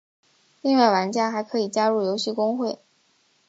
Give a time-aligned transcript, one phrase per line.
[0.63, 2.79] 另外玩家还可以加入游戏公会。